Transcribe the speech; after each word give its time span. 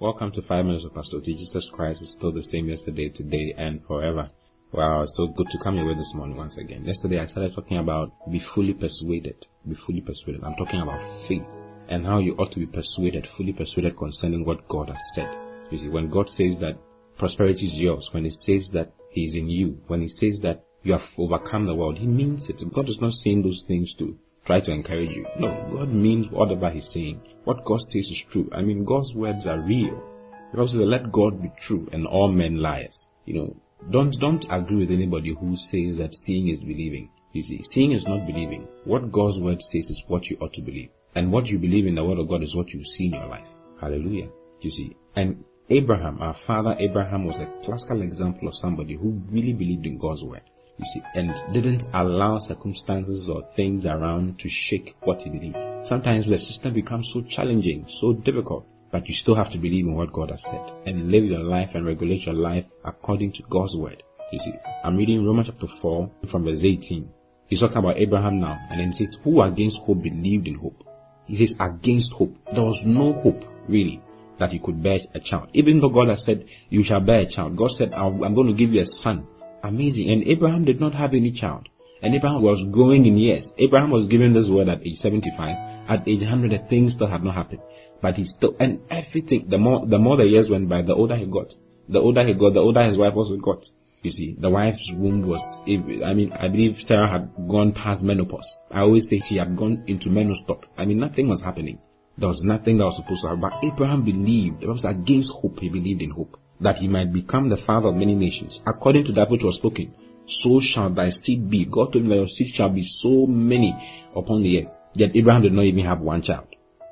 Welcome 0.00 0.30
to 0.34 0.42
Five 0.42 0.64
Minutes 0.64 0.84
of 0.84 0.94
Pastor 0.94 1.16
Oti. 1.16 1.34
Jesus 1.34 1.68
Christ 1.72 2.00
is 2.00 2.08
still 2.16 2.30
the 2.30 2.44
same 2.52 2.68
yesterday, 2.68 3.08
today, 3.08 3.52
and 3.58 3.80
forever. 3.84 4.30
Wow, 4.72 5.04
so 5.16 5.26
good 5.26 5.48
to 5.50 5.58
come 5.64 5.74
your 5.74 5.88
way 5.88 5.94
this 5.96 6.14
morning 6.14 6.36
once 6.36 6.52
again. 6.56 6.84
Yesterday 6.84 7.18
I 7.18 7.26
started 7.32 7.52
talking 7.56 7.78
about 7.78 8.12
be 8.30 8.40
fully 8.54 8.74
persuaded. 8.74 9.34
Be 9.68 9.74
fully 9.84 10.00
persuaded. 10.00 10.44
I'm 10.44 10.54
talking 10.54 10.82
about 10.82 11.00
faith 11.26 11.42
and 11.88 12.06
how 12.06 12.18
you 12.18 12.36
ought 12.36 12.52
to 12.52 12.60
be 12.60 12.66
persuaded, 12.66 13.26
fully 13.36 13.52
persuaded 13.52 13.98
concerning 13.98 14.44
what 14.44 14.68
God 14.68 14.86
has 14.86 15.02
said. 15.16 15.34
You 15.72 15.78
see, 15.78 15.88
when 15.88 16.10
God 16.10 16.30
says 16.38 16.54
that 16.60 16.78
prosperity 17.18 17.66
is 17.66 17.74
yours, 17.74 18.08
when 18.12 18.24
He 18.24 18.38
says 18.46 18.70
that 18.74 18.92
He 19.10 19.22
is 19.22 19.34
in 19.34 19.48
you, 19.48 19.80
when 19.88 20.02
He 20.02 20.14
says 20.20 20.40
that 20.44 20.64
you 20.84 20.92
have 20.92 21.02
overcome 21.18 21.66
the 21.66 21.74
world, 21.74 21.98
He 21.98 22.06
means 22.06 22.42
it. 22.48 22.62
God 22.72 22.88
is 22.88 23.00
not 23.00 23.14
saying 23.24 23.42
those 23.42 23.64
things 23.66 23.88
to 23.98 24.16
try 24.48 24.60
to 24.60 24.72
encourage 24.72 25.10
you. 25.10 25.26
No, 25.38 25.50
God 25.72 25.92
means 25.92 26.26
whatever 26.30 26.70
He's 26.70 26.88
saying. 26.92 27.20
What 27.44 27.64
God 27.64 27.80
says 27.92 28.06
is 28.06 28.18
true. 28.32 28.48
I 28.52 28.62
mean, 28.62 28.84
God's 28.84 29.14
words 29.14 29.46
are 29.46 29.60
real. 29.60 30.02
Because 30.50 30.70
let 30.72 31.12
God 31.12 31.42
be 31.42 31.52
true 31.66 31.86
and 31.92 32.06
all 32.06 32.32
men 32.32 32.56
liars. 32.62 32.94
You 33.26 33.34
know, 33.34 33.56
don't 33.92 34.18
don't 34.18 34.44
agree 34.50 34.86
with 34.86 34.90
anybody 34.90 35.36
who 35.38 35.54
says 35.70 35.98
that 35.98 36.16
seeing 36.26 36.48
is 36.48 36.60
believing. 36.60 37.10
You 37.32 37.42
see, 37.42 37.64
seeing 37.74 37.92
is 37.92 38.02
not 38.06 38.26
believing. 38.26 38.66
What 38.84 39.12
God's 39.12 39.38
word 39.38 39.58
says 39.70 39.84
is 39.90 40.02
what 40.08 40.24
you 40.24 40.38
ought 40.40 40.54
to 40.54 40.62
believe. 40.62 40.88
And 41.14 41.30
what 41.30 41.46
you 41.46 41.58
believe 41.58 41.86
in 41.86 41.94
the 41.94 42.04
word 42.04 42.18
of 42.18 42.28
God 42.28 42.42
is 42.42 42.54
what 42.54 42.70
you 42.70 42.82
see 42.96 43.06
in 43.06 43.12
your 43.12 43.28
life. 43.28 43.46
Hallelujah. 43.80 44.28
You 44.62 44.70
see. 44.70 44.96
And 45.14 45.44
Abraham, 45.68 46.22
our 46.22 46.36
father 46.46 46.74
Abraham 46.80 47.26
was 47.26 47.36
a 47.36 47.66
classical 47.66 48.00
example 48.00 48.48
of 48.48 48.54
somebody 48.62 48.94
who 48.94 49.20
really 49.30 49.52
believed 49.52 49.84
in 49.84 49.98
God's 49.98 50.22
word 50.22 50.40
you 50.78 50.86
see, 50.94 51.02
and 51.14 51.32
didn't 51.52 51.82
allow 51.94 52.40
circumstances 52.46 53.26
or 53.28 53.42
things 53.56 53.84
around 53.84 54.38
to 54.38 54.48
shake 54.68 54.94
what 55.02 55.18
he 55.20 55.30
believed. 55.30 55.56
Sometimes 55.88 56.26
the 56.26 56.38
system 56.50 56.74
becomes 56.74 57.08
so 57.12 57.22
challenging, 57.34 57.86
so 58.00 58.12
difficult, 58.12 58.66
but 58.92 59.06
you 59.08 59.14
still 59.22 59.34
have 59.34 59.50
to 59.52 59.58
believe 59.58 59.86
in 59.86 59.94
what 59.94 60.12
God 60.12 60.30
has 60.30 60.40
said 60.42 60.72
and 60.86 61.10
live 61.10 61.24
your 61.24 61.42
life 61.42 61.70
and 61.74 61.84
regulate 61.84 62.22
your 62.22 62.34
life 62.34 62.64
according 62.84 63.32
to 63.32 63.42
God's 63.50 63.74
word. 63.74 64.02
You 64.32 64.38
see, 64.44 64.52
I'm 64.84 64.96
reading 64.96 65.24
Romans 65.24 65.48
chapter 65.50 65.66
4 65.80 66.10
from 66.30 66.44
verse 66.44 66.60
18. 66.62 67.08
He's 67.48 67.60
talking 67.60 67.78
about 67.78 67.96
Abraham 67.96 68.40
now, 68.40 68.58
and 68.70 68.78
then 68.78 68.92
he 68.92 69.06
says, 69.06 69.14
Who 69.24 69.40
against 69.42 69.78
hope 69.78 70.02
believed 70.02 70.46
in 70.46 70.56
hope? 70.56 70.84
He 71.26 71.38
says, 71.38 71.56
Against 71.58 72.12
hope. 72.12 72.34
There 72.52 72.62
was 72.62 72.78
no 72.84 73.14
hope, 73.22 73.42
really, 73.68 74.02
that 74.38 74.50
he 74.50 74.58
could 74.58 74.82
bear 74.82 74.98
a 75.14 75.20
child. 75.20 75.48
Even 75.54 75.80
though 75.80 75.88
God 75.88 76.08
has 76.08 76.18
said, 76.26 76.44
You 76.68 76.84
shall 76.86 77.00
bear 77.00 77.20
a 77.20 77.30
child, 77.30 77.56
God 77.56 77.70
said, 77.78 77.94
I'm 77.94 78.34
going 78.34 78.48
to 78.48 78.52
give 78.52 78.74
you 78.74 78.82
a 78.82 79.02
son 79.02 79.26
Amazing. 79.64 80.10
And 80.10 80.22
Abraham 80.28 80.64
did 80.64 80.80
not 80.80 80.94
have 80.94 81.12
any 81.12 81.32
child. 81.32 81.68
And 82.02 82.14
Abraham 82.14 82.42
was 82.42 82.64
growing 82.72 83.06
in 83.06 83.18
years. 83.18 83.44
Abraham 83.58 83.90
was 83.90 84.08
given 84.08 84.32
this 84.32 84.48
word 84.48 84.68
at 84.68 84.86
age 84.86 85.00
75. 85.02 85.90
At 85.90 86.06
age 86.06 86.20
100, 86.20 86.50
the 86.50 86.68
things 86.68 86.92
still 86.94 87.08
had 87.08 87.24
not 87.24 87.34
happened. 87.34 87.62
But 88.00 88.14
he 88.14 88.28
still, 88.36 88.54
and 88.60 88.80
everything, 88.90 89.48
the 89.50 89.58
more, 89.58 89.84
the 89.86 89.98
more 89.98 90.16
the 90.16 90.24
years 90.24 90.48
went 90.48 90.68
by, 90.68 90.82
the 90.82 90.94
older 90.94 91.16
he 91.16 91.26
got. 91.26 91.48
The 91.88 91.98
older 91.98 92.24
he 92.24 92.34
got, 92.34 92.54
the 92.54 92.60
older 92.60 92.84
his 92.86 92.96
wife 92.96 93.14
also 93.16 93.36
got. 93.36 93.64
You 94.02 94.12
see, 94.12 94.36
the 94.38 94.48
wife's 94.48 94.78
womb 94.94 95.26
was, 95.26 95.42
I 95.66 96.14
mean, 96.14 96.32
I 96.32 96.46
believe 96.46 96.76
Sarah 96.86 97.10
had 97.10 97.34
gone 97.48 97.72
past 97.72 98.00
menopause. 98.00 98.46
I 98.70 98.80
always 98.80 99.02
say 99.10 99.20
she 99.28 99.36
had 99.36 99.56
gone 99.56 99.82
into 99.88 100.08
menopause. 100.08 100.64
I 100.76 100.84
mean, 100.84 101.00
nothing 101.00 101.28
was 101.28 101.40
happening. 101.42 101.80
There 102.16 102.28
was 102.28 102.38
nothing 102.42 102.78
that 102.78 102.84
was 102.84 103.02
supposed 103.02 103.22
to 103.22 103.28
happen. 103.28 103.40
But 103.40 103.58
Abraham 103.66 104.04
believed. 104.04 104.62
It 104.62 104.68
was 104.68 104.84
against 104.84 105.30
hope. 105.30 105.58
He 105.60 105.68
believed 105.68 106.02
in 106.02 106.10
hope 106.10 106.36
that 106.60 106.76
he 106.76 106.88
might 106.88 107.12
become 107.12 107.48
the 107.48 107.58
father 107.66 107.88
of 107.88 107.94
many 107.94 108.14
nations, 108.14 108.58
according 108.66 109.04
to 109.06 109.12
that 109.12 109.30
which 109.30 109.42
was 109.42 109.56
spoken. 109.56 109.94
So 110.42 110.60
shall 110.74 110.90
thy 110.90 111.10
seed 111.24 111.50
be. 111.50 111.64
God 111.64 111.92
told 111.92 112.04
him 112.04 112.08
that 112.08 112.16
your 112.16 112.28
seed 112.36 112.54
shall 112.56 112.68
be 112.68 112.90
so 113.02 113.26
many 113.26 113.74
upon 114.14 114.42
the 114.42 114.58
earth. 114.58 114.72
Yet 114.94 115.10
Abraham 115.14 115.42
did 115.42 115.52
not 115.52 115.64
even 115.64 115.84
have 115.84 116.00
one 116.00 116.22
child. 116.22 116.46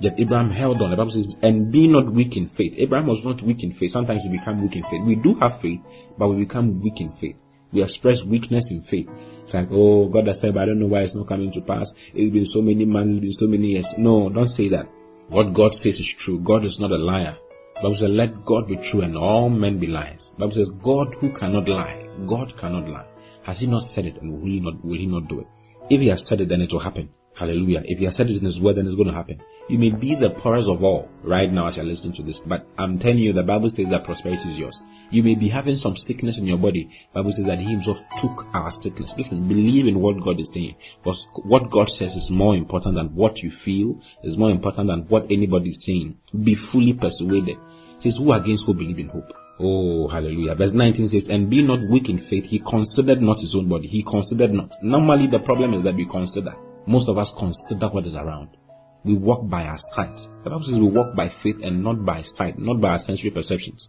Yet 0.00 0.14
Abraham 0.18 0.50
held 0.50 0.80
on. 0.80 0.90
The 0.90 0.96
Bible 0.96 1.12
says, 1.12 1.34
and 1.42 1.70
be 1.70 1.86
not 1.86 2.12
weak 2.12 2.36
in 2.36 2.50
faith. 2.56 2.72
Abraham 2.78 3.06
was 3.06 3.20
not 3.24 3.44
weak 3.44 3.62
in 3.62 3.76
faith. 3.78 3.92
Sometimes 3.92 4.22
we 4.24 4.38
become 4.38 4.62
weak 4.62 4.74
in 4.74 4.82
faith. 4.84 5.02
We 5.06 5.16
do 5.16 5.34
have 5.40 5.60
faith, 5.60 5.80
but 6.18 6.28
we 6.28 6.44
become 6.44 6.82
weak 6.82 6.96
in 6.96 7.12
faith. 7.20 7.36
We 7.72 7.82
express 7.84 8.16
weakness 8.26 8.64
in 8.70 8.82
faith. 8.90 9.06
It's 9.44 9.54
like, 9.54 9.68
oh, 9.70 10.08
God 10.08 10.26
has 10.26 10.36
said, 10.40 10.54
but 10.54 10.62
I 10.62 10.66
don't 10.66 10.80
know 10.80 10.86
why 10.86 11.02
it's 11.02 11.14
not 11.14 11.28
coming 11.28 11.52
to 11.52 11.60
pass. 11.60 11.86
It's 12.14 12.32
been 12.32 12.48
so 12.52 12.62
many 12.62 12.84
months, 12.84 13.20
it's 13.22 13.36
been 13.36 13.46
so 13.46 13.50
many 13.50 13.68
years. 13.68 13.84
No, 13.98 14.30
don't 14.30 14.56
say 14.56 14.68
that. 14.70 14.88
What 15.28 15.54
God 15.54 15.72
says 15.82 15.94
is 15.94 16.08
true. 16.24 16.40
God 16.40 16.64
is 16.64 16.74
not 16.78 16.90
a 16.90 16.96
liar. 16.96 17.36
Bible 17.82 17.96
says, 17.98 18.10
let 18.10 18.44
God 18.44 18.68
be 18.68 18.76
true 18.90 19.00
and 19.00 19.16
all 19.16 19.48
men 19.48 19.80
be 19.80 19.86
liars. 19.86 20.20
Bible 20.38 20.52
says, 20.54 20.68
God 20.84 21.14
who 21.20 21.32
cannot 21.38 21.66
lie, 21.66 22.06
God 22.28 22.52
cannot 22.60 22.88
lie. 22.88 23.06
Has 23.46 23.56
he 23.58 23.66
not 23.66 23.90
said 23.94 24.04
it 24.04 24.20
and 24.20 24.32
will 24.32 24.46
he 24.46 24.60
not, 24.60 24.84
will 24.84 24.98
he 24.98 25.06
not 25.06 25.28
do 25.28 25.40
it? 25.40 25.46
If 25.88 26.00
he 26.00 26.08
has 26.08 26.20
said 26.28 26.40
it, 26.42 26.50
then 26.50 26.60
it 26.60 26.70
will 26.72 26.84
happen. 26.84 27.08
Hallelujah. 27.38 27.80
If 27.84 27.98
he 27.98 28.04
has 28.04 28.14
said 28.18 28.28
it 28.28 28.36
in 28.36 28.44
his 28.44 28.60
word, 28.60 28.76
then 28.76 28.86
it's 28.86 28.96
going 28.96 29.08
to 29.08 29.14
happen. 29.14 29.40
You 29.70 29.78
may 29.78 29.90
be 29.90 30.14
the 30.14 30.38
poorest 30.42 30.68
of 30.68 30.84
all 30.84 31.08
right 31.24 31.50
now 31.50 31.68
as 31.68 31.76
you're 31.76 31.86
listening 31.86 32.12
to 32.16 32.22
this, 32.22 32.36
but 32.46 32.66
I'm 32.76 32.98
telling 32.98 33.18
you, 33.18 33.32
the 33.32 33.42
Bible 33.42 33.70
says 33.74 33.86
that 33.90 34.04
prosperity 34.04 34.42
is 34.52 34.58
yours. 34.58 34.76
You 35.10 35.22
may 35.22 35.34
be 35.34 35.48
having 35.48 35.80
some 35.82 35.96
sickness 36.06 36.36
in 36.38 36.44
your 36.44 36.58
body. 36.58 36.90
Bible 37.14 37.32
says 37.36 37.46
that 37.46 37.58
He 37.58 37.64
Himself 37.64 37.96
took 38.20 38.46
our 38.52 38.74
sickness. 38.82 39.10
Listen, 39.16 39.48
believe 39.48 39.86
in 39.86 39.98
what 39.98 40.22
God 40.22 40.38
is 40.38 40.46
saying. 40.52 40.76
Because 41.02 41.18
what 41.44 41.70
God 41.70 41.90
says 41.98 42.10
is 42.14 42.30
more 42.30 42.54
important 42.54 42.94
than 42.94 43.14
what 43.16 43.38
you 43.38 43.50
feel, 43.64 43.98
is 44.22 44.38
more 44.38 44.50
important 44.50 44.88
than 44.88 45.06
what 45.08 45.24
anybody 45.30 45.70
is 45.70 45.82
saying. 45.86 46.16
Be 46.44 46.56
fully 46.70 46.92
persuaded 46.92 47.56
says, 48.02 48.14
Who 48.18 48.32
against 48.32 48.64
who 48.66 48.74
believe 48.74 48.98
in 48.98 49.08
hope? 49.08 49.32
Oh, 49.58 50.08
hallelujah. 50.08 50.54
Verse 50.54 50.72
19 50.72 51.10
says, 51.12 51.28
And 51.28 51.50
be 51.50 51.62
not 51.62 51.80
weak 51.90 52.08
in 52.08 52.26
faith, 52.30 52.44
he 52.48 52.60
considered 52.60 53.20
not 53.20 53.40
his 53.40 53.54
own 53.54 53.68
body. 53.68 53.88
He 53.88 54.02
considered 54.02 54.52
not. 54.52 54.70
Normally, 54.82 55.28
the 55.30 55.40
problem 55.40 55.74
is 55.74 55.84
that 55.84 55.94
we 55.94 56.06
consider. 56.06 56.54
Most 56.86 57.08
of 57.08 57.18
us 57.18 57.28
consider 57.38 57.88
what 57.88 58.06
is 58.06 58.14
around. 58.14 58.56
We 59.04 59.14
walk 59.14 59.48
by 59.48 59.64
our 59.64 59.80
sight. 59.94 60.16
The 60.44 60.50
Bible 60.50 60.64
says 60.64 60.74
we 60.74 60.88
walk 60.88 61.14
by 61.14 61.32
faith 61.42 61.56
and 61.62 61.84
not 61.84 62.04
by 62.04 62.24
sight, 62.36 62.58
not 62.58 62.80
by 62.80 62.88
our 62.96 63.04
sensory 63.06 63.30
perceptions. 63.30 63.80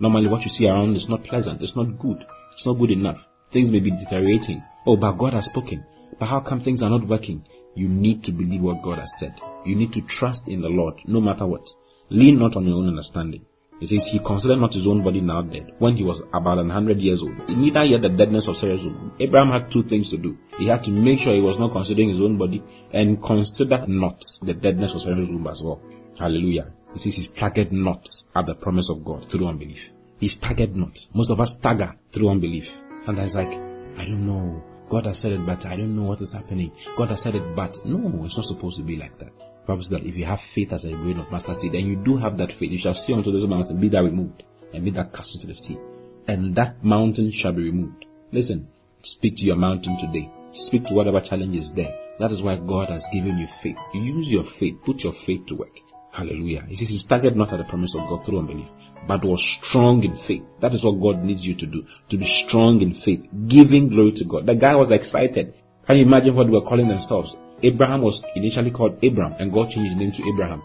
Normally, 0.00 0.28
what 0.28 0.42
you 0.42 0.50
see 0.58 0.66
around 0.66 0.96
is 0.96 1.08
not 1.08 1.24
pleasant. 1.24 1.62
It's 1.62 1.76
not 1.76 1.98
good. 1.98 2.18
It's 2.56 2.66
not 2.66 2.78
good 2.78 2.90
enough. 2.90 3.18
Things 3.52 3.70
may 3.70 3.80
be 3.80 3.90
deteriorating. 3.90 4.62
Oh, 4.86 4.96
but 4.96 5.12
God 5.12 5.34
has 5.34 5.44
spoken. 5.46 5.84
But 6.18 6.28
how 6.28 6.40
come 6.40 6.62
things 6.62 6.82
are 6.82 6.90
not 6.90 7.06
working? 7.06 7.44
You 7.74 7.88
need 7.88 8.24
to 8.24 8.32
believe 8.32 8.60
what 8.60 8.82
God 8.82 8.98
has 8.98 9.08
said. 9.20 9.34
You 9.64 9.76
need 9.76 9.92
to 9.92 10.00
trust 10.18 10.40
in 10.46 10.62
the 10.62 10.68
Lord, 10.68 10.94
no 11.06 11.20
matter 11.20 11.46
what. 11.46 11.62
Lean 12.10 12.38
not 12.38 12.56
on 12.56 12.66
your 12.66 12.76
own 12.76 12.88
understanding. 12.88 13.46
He 13.82 13.88
says 13.88 14.06
he 14.12 14.20
considered 14.20 14.60
not 14.60 14.72
his 14.72 14.86
own 14.86 15.02
body 15.02 15.20
now 15.20 15.42
dead 15.42 15.72
when 15.80 15.96
he 15.96 16.04
was 16.04 16.22
about 16.32 16.58
an 16.58 16.70
hundred 16.70 17.00
years 17.00 17.18
old. 17.20 17.34
Neither 17.50 17.82
yet 17.84 18.02
the 18.02 18.10
deadness 18.10 18.44
of 18.46 18.54
Sarah's 18.60 18.78
womb. 18.78 19.10
Abraham 19.18 19.50
had 19.50 19.72
two 19.72 19.82
things 19.90 20.08
to 20.10 20.18
do. 20.18 20.38
He 20.56 20.68
had 20.68 20.84
to 20.84 20.90
make 20.90 21.18
sure 21.18 21.34
he 21.34 21.40
was 21.42 21.58
not 21.58 21.72
considering 21.72 22.10
his 22.10 22.20
own 22.22 22.38
body 22.38 22.62
and 22.94 23.18
consider 23.20 23.82
not 23.88 24.22
the 24.46 24.54
deadness 24.54 24.92
of 24.94 25.02
Sarah's 25.02 25.26
womb 25.26 25.48
as 25.48 25.58
well. 25.64 25.82
Hallelujah. 26.16 26.70
He 26.94 27.02
says 27.02 27.26
he 27.26 27.30
staggered 27.34 27.72
not 27.72 28.06
at 28.36 28.46
the 28.46 28.54
promise 28.54 28.86
of 28.88 29.04
God 29.04 29.26
through 29.32 29.48
unbelief. 29.48 29.82
He 30.20 30.30
staggered 30.38 30.76
not. 30.76 30.94
Most 31.12 31.30
of 31.32 31.40
us 31.40 31.48
stagger 31.58 31.92
through 32.14 32.30
unbelief. 32.30 32.62
Sometimes 33.04 33.34
like, 33.34 33.50
I 33.50 34.06
don't 34.06 34.24
know. 34.24 34.62
God 34.92 35.06
has 35.06 35.16
said 35.22 35.32
it, 35.32 35.44
but 35.44 35.66
I 35.66 35.74
don't 35.74 35.96
know 35.96 36.04
what 36.04 36.22
is 36.22 36.30
happening. 36.32 36.70
God 36.96 37.10
has 37.10 37.18
said 37.24 37.34
it, 37.34 37.56
but 37.56 37.74
no, 37.84 37.98
it's 38.24 38.36
not 38.36 38.46
supposed 38.46 38.76
to 38.76 38.84
be 38.84 38.94
like 38.94 39.18
that. 39.18 39.51
Bible 39.66 39.86
that 39.90 40.02
if 40.04 40.16
you 40.16 40.24
have 40.24 40.40
faith 40.54 40.72
as 40.72 40.82
a 40.84 40.90
grain 40.90 41.18
of 41.18 41.30
mustard 41.30 41.58
seed, 41.60 41.72
then 41.72 41.86
you 41.86 41.96
do 41.96 42.16
have 42.18 42.36
that 42.38 42.48
faith. 42.58 42.70
You 42.70 42.80
shall 42.82 42.98
say 43.06 43.12
unto 43.12 43.30
this 43.30 43.48
mountain, 43.48 43.80
Be 43.80 43.88
thou 43.88 44.02
removed, 44.02 44.42
and 44.74 44.84
be 44.84 44.90
that 44.92 45.14
cast 45.14 45.28
into 45.34 45.46
the 45.46 45.54
sea. 45.66 45.78
And 46.26 46.54
that 46.56 46.84
mountain 46.84 47.32
shall 47.40 47.52
be 47.52 47.62
removed. 47.62 48.04
Listen, 48.32 48.68
speak 49.16 49.36
to 49.36 49.42
your 49.42 49.56
mountain 49.56 49.96
today. 50.00 50.30
Speak 50.66 50.86
to 50.86 50.94
whatever 50.94 51.20
challenge 51.20 51.56
is 51.56 51.70
there. 51.76 51.94
That 52.18 52.32
is 52.32 52.42
why 52.42 52.56
God 52.56 52.90
has 52.90 53.02
given 53.12 53.38
you 53.38 53.46
faith. 53.62 53.76
Use 53.94 54.26
your 54.28 54.44
faith, 54.58 54.74
put 54.84 54.98
your 54.98 55.14
faith 55.26 55.46
to 55.48 55.54
work. 55.54 55.74
Hallelujah. 56.12 56.64
He 56.68 56.76
says 56.76 56.88
he 56.88 57.02
staggered 57.04 57.36
not 57.36 57.52
at 57.52 57.58
the 57.58 57.64
promise 57.64 57.94
of 57.94 58.08
God 58.08 58.26
through 58.26 58.40
unbelief, 58.40 58.68
but 59.08 59.24
was 59.24 59.40
strong 59.68 60.04
in 60.04 60.18
faith. 60.28 60.42
That 60.60 60.74
is 60.74 60.84
what 60.84 61.00
God 61.00 61.24
needs 61.24 61.40
you 61.42 61.56
to 61.56 61.66
do. 61.66 61.82
To 62.10 62.16
be 62.18 62.44
strong 62.46 62.82
in 62.82 63.00
faith, 63.04 63.24
giving 63.48 63.88
glory 63.88 64.12
to 64.18 64.24
God. 64.24 64.46
The 64.46 64.54
guy 64.54 64.74
was 64.74 64.92
excited. 64.92 65.54
Can 65.86 65.96
you 65.96 66.04
imagine 66.04 66.36
what 66.36 66.46
they 66.46 66.52
were 66.52 66.68
calling 66.68 66.88
themselves? 66.88 67.32
Abraham 67.62 68.02
was 68.02 68.20
initially 68.34 68.70
called 68.70 68.98
Abram, 69.04 69.34
and 69.38 69.52
God 69.52 69.70
changed 69.70 69.92
his 69.92 69.98
name 69.98 70.12
to 70.12 70.28
Abraham. 70.34 70.62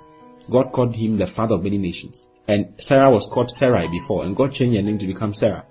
God 0.52 0.72
called 0.74 0.96
him 0.96 1.18
the 1.18 1.28
father 1.36 1.56
of 1.56 1.64
many 1.64 1.78
nations. 1.78 2.16
And 2.48 2.74
Sarah 2.88 3.12
was 3.12 3.30
called 3.34 3.52
Sarai 3.60 3.88
before, 3.88 4.24
and 4.24 4.36
God 4.36 4.54
changed 4.54 4.76
her 4.76 4.82
name 4.82 5.00
to 5.00 5.06
become 5.06 5.36
Sarah. 5.40 5.66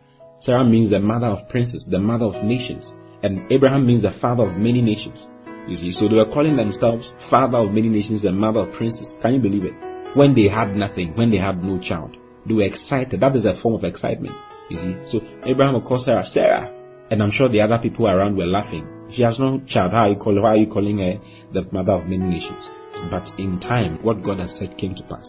Sarah 0.45 0.65
means 0.65 0.91
the 0.91 1.01
mother 1.01 1.27
of 1.27 1.49
princes, 1.49 1.83
the 1.91 1.99
mother 1.99 2.27
of 2.27 2.45
nations. 2.45 2.85
And 3.23 3.51
Abraham 3.51 3.87
means 3.87 4.03
the 4.03 4.15
father 4.21 4.45
of 4.45 4.57
many 4.57 4.83
nations. 4.83 5.19
You 5.67 5.79
see, 5.79 5.97
so 5.99 6.07
they 6.09 6.15
were 6.15 6.31
calling 6.33 6.57
themselves 6.57 7.05
father 7.29 7.59
of 7.59 7.73
many 7.73 7.89
nations 7.89 8.23
and 8.25 8.39
mother 8.39 8.61
of 8.61 8.75
princes. 8.77 9.07
Can 9.23 9.35
you 9.35 9.41
believe 9.41 9.65
it? 9.65 9.75
When 10.15 10.35
they 10.35 10.49
had 10.49 10.77
nothing, 10.77 11.17
when 11.17 11.31
they 11.31 11.39
had 11.39 11.65
no 11.65 11.81
child, 11.81 12.15
they 12.47 12.55
were 12.55 12.63
excited. 12.71 13.21
That 13.21 13.35
is 13.35 13.45
a 13.45 13.61
form 13.63 13.75
of 13.75 13.85
excitement. 13.85 14.37
You 14.71 14.79
see, 14.79 14.95
so 15.11 15.21
Abraham 15.45 15.81
called 15.83 16.05
Sarah 16.05 16.29
Sarah, 16.33 16.71
and 17.11 17.23
I'm 17.23 17.33
sure 17.33 17.49
the 17.49 17.63
other 17.63 17.79
people 17.79 18.07
around 18.07 18.37
were 18.37 18.47
laughing. 18.47 18.87
She 19.15 19.23
has 19.23 19.35
no 19.39 19.61
child. 19.69 19.93
How 19.93 20.07
are 20.07 20.11
you, 20.11 20.19
how 20.19 20.47
are 20.49 20.57
you 20.57 20.67
calling 20.67 20.99
her 20.99 21.15
the 21.53 21.69
mother 21.71 21.93
of 21.93 22.05
many 22.05 22.25
nations? 22.25 22.65
But 23.11 23.39
in 23.39 23.61
time, 23.61 24.03
what 24.03 24.25
God 24.25 24.41
has 24.41 24.51
said 24.59 24.77
came 24.79 24.95
to 24.95 25.03
pass. 25.03 25.27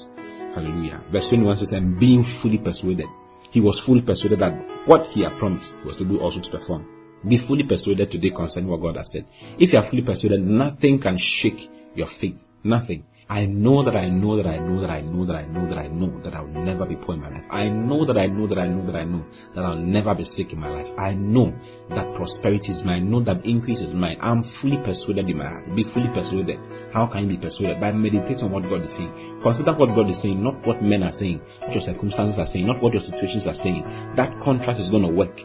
Hallelujah. 0.56 1.04
Verse 1.12 1.26
21 1.30 1.60
says, 1.60 1.68
And 1.72 2.00
being 2.00 2.26
fully 2.42 2.58
persuaded, 2.58 3.06
he 3.52 3.62
was 3.62 3.80
fully 3.86 4.02
persuaded 4.02 4.40
that 4.40 4.54
what 4.88 5.02
he 5.14 5.24
had 5.24 5.38
promised 5.38 5.70
was 5.86 5.96
to 6.00 6.06
do 6.06 6.20
also 6.20 6.42
to 6.42 6.50
perform. 6.50 6.86
Be 7.28 7.40
fully 7.48 7.64
persuaded 7.64 8.12
today 8.12 8.32
concerning 8.36 8.70
what 8.70 8.82
God 8.82 8.98
has 8.98 9.06
said. 9.12 9.26
If 9.60 9.74
you 9.74 9.80
are 9.80 9.90
fully 9.90 10.02
persuaded, 10.02 10.42
nothing 10.42 11.00
can 11.02 11.18
shake 11.42 11.70
your 11.96 12.08
faith. 12.20 12.36
Nothing. 12.64 13.04
I 13.30 13.46
know 13.46 13.84
that 13.84 13.94
I 13.94 14.08
know 14.08 14.38
that 14.38 14.48
I 14.48 14.58
know 14.58 14.80
that 14.80 14.90
I 14.90 15.02
know 15.02 15.26
that 15.26 15.36
I 15.36 15.48
know 15.52 15.68
that 15.68 15.78
I 15.78 15.88
know 15.88 16.22
that 16.24 16.34
I'll 16.34 16.48
never 16.48 16.86
be 16.86 16.96
poor 16.96 17.16
in 17.16 17.20
my 17.20 17.30
life. 17.30 17.44
I 17.52 17.68
know 17.68 18.06
that 18.06 18.18
I 18.18 18.28
know 18.28 18.48
that 18.48 18.58
I 18.58 18.68
know 18.70 18.86
that 18.88 18.96
I 18.96 19.04
know 19.04 19.26
that 19.54 19.66
I'll 19.66 19.76
never 19.76 20.16
be 20.16 20.32
sick 20.38 20.54
in 20.54 20.60
my 20.60 20.72
life. 20.72 20.88
I 20.98 21.12
know 21.12 21.52
that 21.90 22.08
prosperity 22.16 22.72
is 22.72 22.80
mine. 22.86 22.96
I 22.96 23.00
know 23.04 23.22
that 23.26 23.44
increase 23.44 23.80
is 23.84 23.94
mine. 23.94 24.16
I'm 24.22 24.48
fully 24.62 24.78
persuaded 24.80 25.28
in 25.28 25.38
my 25.38 25.44
heart. 25.44 25.76
Be 25.76 25.84
fully 25.92 26.08
persuaded. 26.16 26.56
How 26.94 27.08
can 27.08 27.28
you 27.28 27.36
be 27.36 27.44
persuaded? 27.44 27.82
By 27.82 27.92
meditating 27.92 28.48
on 28.48 28.52
what 28.52 28.64
God 28.64 28.88
is 28.88 28.96
saying. 28.96 29.44
Consider 29.44 29.76
what 29.76 29.92
God 29.92 30.08
is 30.08 30.16
saying, 30.24 30.40
not 30.42 30.66
what 30.66 30.80
men 30.82 31.04
are 31.04 31.14
saying, 31.20 31.44
what 31.68 31.76
your 31.76 31.84
circumstances 31.84 32.40
are 32.40 32.48
saying, 32.56 32.64
not 32.66 32.80
what 32.82 32.96
your 32.96 33.04
situations 33.12 33.44
are 33.44 33.60
saying. 33.60 33.84
That 34.16 34.32
contrast 34.40 34.80
is 34.80 34.88
going 34.88 35.04
to 35.04 35.12
work. 35.12 35.36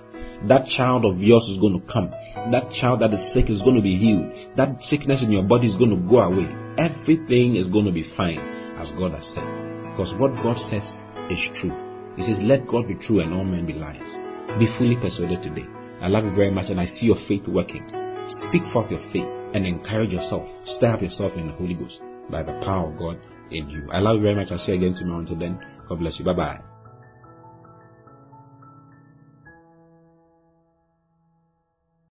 That 0.48 0.66
child 0.76 1.04
of 1.04 1.20
yours 1.20 1.44
is 1.50 1.60
going 1.60 1.78
to 1.78 1.84
come. 1.92 2.10
That 2.50 2.66
child 2.80 3.00
that 3.02 3.14
is 3.14 3.20
sick 3.34 3.50
is 3.50 3.58
going 3.62 3.76
to 3.76 3.82
be 3.82 3.98
healed. 3.98 4.56
That 4.56 4.74
sickness 4.90 5.20
in 5.22 5.30
your 5.30 5.44
body 5.44 5.68
is 5.68 5.78
going 5.78 5.90
to 5.94 6.02
go 6.08 6.20
away 6.20 6.50
everything 6.78 7.56
is 7.56 7.70
going 7.72 7.84
to 7.84 7.92
be 7.92 8.06
fine 8.16 8.40
as 8.80 8.88
God 8.96 9.12
has 9.12 9.24
said. 9.34 9.48
Because 9.92 10.08
what 10.16 10.32
God 10.42 10.56
says 10.70 10.84
is 11.28 11.40
true. 11.60 11.74
He 12.16 12.24
says, 12.24 12.40
Let 12.44 12.68
God 12.68 12.88
be 12.88 12.96
true 13.06 13.20
and 13.20 13.32
all 13.32 13.44
men 13.44 13.66
be 13.66 13.72
liars. 13.72 14.00
Be 14.58 14.68
fully 14.78 14.96
persuaded 14.96 15.42
today. 15.42 15.66
I 16.00 16.08
love 16.08 16.24
you 16.24 16.34
very 16.34 16.50
much 16.50 16.66
and 16.68 16.80
I 16.80 16.86
see 16.98 17.06
your 17.06 17.20
faith 17.28 17.46
working. 17.46 17.84
Speak 18.48 18.62
forth 18.72 18.90
your 18.90 19.02
faith 19.12 19.28
and 19.54 19.66
encourage 19.66 20.10
yourself. 20.10 20.44
Stir 20.78 20.94
up 20.94 21.02
yourself 21.02 21.32
in 21.36 21.46
the 21.46 21.54
Holy 21.54 21.74
Ghost 21.74 22.00
by 22.30 22.42
the 22.42 22.52
power 22.64 22.90
of 22.90 22.98
God 22.98 23.20
in 23.50 23.68
you. 23.68 23.88
I 23.92 24.00
love 24.00 24.16
you 24.16 24.22
very 24.22 24.36
much. 24.36 24.48
I'll 24.50 24.64
see 24.64 24.72
you 24.72 24.78
again 24.78 24.94
tomorrow. 24.98 25.20
Until 25.20 25.38
then, 25.38 25.60
God 25.88 26.00
bless 26.00 26.14
you. 26.18 26.24
Bye 26.24 26.32
bye. 26.34 26.71